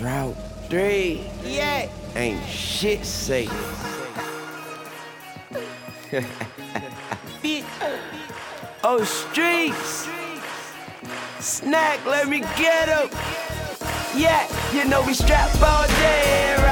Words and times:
Drought 0.00 0.34
three. 0.70 1.20
Yeah. 1.44 1.86
Ain't 2.16 2.42
shit 2.46 3.04
safe. 3.04 3.52
oh, 8.82 9.04
streets. 9.04 10.08
Snack, 11.38 12.02
let 12.06 12.28
me 12.28 12.40
get 12.56 12.88
up. 12.88 13.12
Yeah, 14.16 14.48
you 14.72 14.86
know 14.88 15.04
we 15.04 15.12
strap 15.12 15.54
all 15.60 15.86
day 15.86 16.54
and 16.56 16.62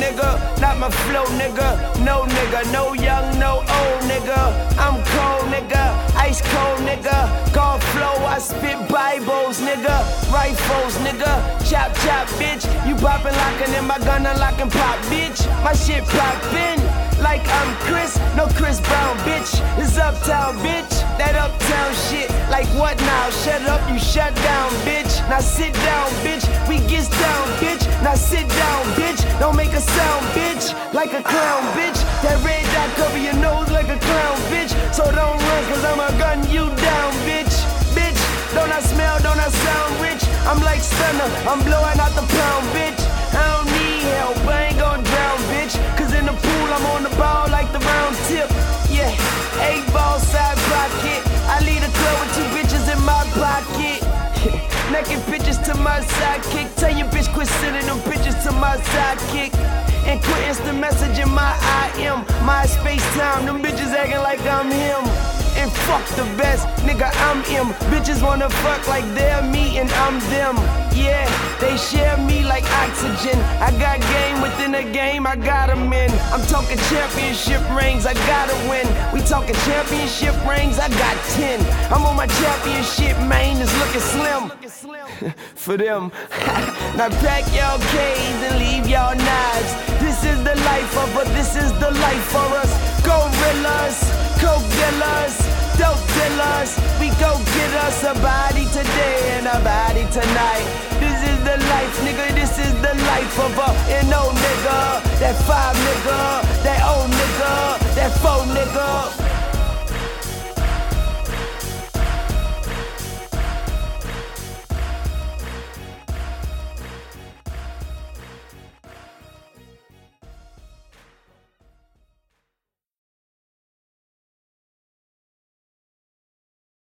nigga. 0.00 0.60
Not 0.60 0.78
my 0.78 0.90
flow, 0.90 1.24
nigga. 1.38 1.68
No, 2.04 2.22
nigga, 2.24 2.72
no 2.72 2.94
young, 2.94 3.38
no 3.38 3.58
old, 3.58 4.02
nigga. 4.10 4.40
I'm 4.78 4.96
cold, 5.14 5.46
nigga. 5.52 5.84
Ice 6.16 6.40
cold, 6.52 6.80
nigga. 6.80 7.18
Call 7.52 7.78
flow, 7.92 8.16
I 8.26 8.38
spit 8.38 8.78
Bibles, 8.88 9.60
nigga. 9.60 9.96
Rifles, 10.32 10.94
nigga. 11.06 11.32
Chop, 11.68 11.94
chop, 12.02 12.26
bitch. 12.40 12.64
You 12.86 12.94
poppin' 12.96 13.34
lockin' 13.34 13.74
in 13.74 13.86
my 13.86 13.98
gun, 13.98 14.26
unlockin' 14.26 14.70
pop, 14.70 14.98
bitch. 15.10 15.40
My 15.62 15.72
shit 15.72 16.04
poppin' 16.04 16.80
like 17.20 17.46
I'm 17.48 17.74
Chris, 17.86 18.18
no 18.36 18.46
Chris 18.58 18.80
Brown, 18.80 19.16
bitch. 19.18 19.50
It's 19.78 19.98
uptown, 19.98 20.56
bitch. 20.58 20.94
That 21.18 21.34
uptown 21.34 21.90
shit, 22.06 22.30
like 22.50 22.68
what 22.78 22.96
now? 23.00 23.30
Shut 23.30 23.62
up, 23.66 23.82
you 23.90 23.98
shut 23.98 24.34
down, 24.36 24.70
bitch. 24.86 25.18
Now 25.28 25.40
sit 25.40 25.74
down, 25.74 26.08
bitch. 26.22 26.46
Sound, 29.78 30.26
bitch. 30.34 30.74
Like 30.92 31.12
a 31.12 31.22
clown, 31.22 31.62
bitch. 31.78 32.02
That 32.26 32.42
red 32.42 32.66
dot 32.74 32.90
cover 32.98 33.16
your 33.16 33.38
nose 33.38 33.70
like 33.70 33.86
a 33.86 33.98
clown, 34.02 34.36
bitch. 34.50 34.74
So 34.90 35.06
don't 35.06 35.38
run, 35.38 35.62
cause 35.70 35.84
I'ma 35.86 36.10
gun 36.18 36.42
you 36.50 36.66
down, 36.82 37.14
bitch. 37.22 37.54
Bitch, 37.94 38.18
don't 38.58 38.72
I 38.74 38.80
smell, 38.82 39.22
don't 39.22 39.38
I 39.38 39.46
sound 39.46 39.92
rich? 40.02 40.26
I'm 40.50 40.58
like 40.66 40.82
stunner, 40.82 41.30
I'm 41.46 41.62
blowing 41.62 41.94
out 41.94 42.10
the 42.18 42.26
pound, 42.26 42.64
bitch. 42.74 42.98
I 43.30 43.44
don't 43.54 43.70
need 43.70 44.02
help, 44.18 44.42
I 44.50 44.66
ain't 44.66 44.78
gon' 44.82 45.06
drown, 45.06 45.38
bitch. 45.46 45.78
Cause 45.94 46.10
in 46.10 46.26
the 46.26 46.34
pool, 46.34 46.68
I'm 46.74 46.86
on 46.98 47.06
the 47.06 47.14
ball 47.14 47.46
like 47.46 47.70
the 47.70 47.78
round 47.78 48.18
tip. 48.26 48.50
Yeah, 48.90 49.14
eight 49.62 49.86
ball 49.94 50.18
side 50.18 50.58
pocket. 50.74 51.22
I 51.46 51.62
lead 51.62 51.86
a 51.86 51.92
club 51.94 52.16
with 52.18 52.34
two 52.34 52.48
bitches 52.50 52.90
in 52.90 52.98
my 53.06 53.22
pocket. 53.38 54.02
Naked 54.90 55.22
bitches 55.30 55.62
to 55.66 55.74
my 55.78 56.00
sidekick. 56.00 56.74
Tell 56.74 56.90
your 56.90 57.06
bitch 57.08 57.32
quit 57.32 57.46
sending 57.62 57.86
them 57.86 57.98
bitches 58.08 58.42
my 58.68 58.76
sidekick. 58.92 59.52
And 60.08 60.20
quit 60.22 60.42
instant 60.48 60.78
messaging 60.84 61.32
my 61.32 61.52
IM. 61.96 62.18
My 62.44 62.66
space 62.66 63.06
time. 63.16 63.46
Them 63.46 63.62
bitches 63.62 63.92
acting 63.96 64.22
like 64.28 64.40
I'm 64.44 64.70
him. 64.70 65.00
And 65.60 65.72
fuck 65.88 66.04
the 66.20 66.26
best, 66.38 66.68
nigga, 66.86 67.08
I'm 67.28 67.42
him. 67.52 67.66
Bitches 67.90 68.22
wanna 68.22 68.50
fuck 68.62 68.86
like 68.86 69.06
they're 69.16 69.42
me 69.42 69.78
and 69.80 69.90
I'm 70.04 70.16
them. 70.34 70.54
Yeah, 70.94 71.26
they 71.60 71.76
share 71.76 72.16
me 72.30 72.44
like 72.44 72.66
oxygen. 72.84 73.38
I 73.66 73.70
got 73.84 73.96
game 74.14 74.37
within 74.70 74.88
a 74.88 74.92
game, 74.92 75.26
I 75.26 75.36
got 75.36 75.70
'em 75.70 75.92
in. 75.92 76.10
I'm 76.32 76.42
talking 76.46 76.78
championship 76.90 77.62
rings, 77.70 78.06
I 78.06 78.14
gotta 78.26 78.56
win. 78.68 78.86
We 79.12 79.20
talking 79.20 79.54
championship 79.66 80.34
rings, 80.46 80.78
I 80.78 80.88
got 80.88 81.16
10. 81.36 81.60
I'm 81.92 82.04
on 82.04 82.16
my 82.16 82.26
championship, 82.26 83.18
main 83.20 83.56
it's 83.58 83.74
looking 83.78 84.00
slim. 84.00 84.52
For 85.54 85.76
them. 85.76 86.12
now 86.96 87.08
pack 87.24 87.44
y'all 87.56 87.80
and 88.46 88.58
leave 88.58 88.86
y'all 88.86 89.16
knives. 89.16 89.72
This 90.00 90.24
is 90.24 90.38
the 90.44 90.56
life 90.70 90.92
of 91.04 91.16
us, 91.16 91.28
this 91.38 91.56
is 91.56 91.70
the 91.80 91.90
life 91.90 92.26
for 92.34 92.48
us. 92.62 92.72
Gorillas, 93.02 93.98
coke 94.42 94.68
dealers, 94.78 95.34
dope 95.80 96.04
dealers. 96.16 96.70
We 97.00 97.08
go 97.24 97.30
get 97.56 97.72
us 97.86 98.04
a 98.04 98.14
body 98.20 98.64
today 98.78 99.18
and 99.36 99.46
a 99.46 99.58
body 99.64 100.04
tonight. 100.12 100.88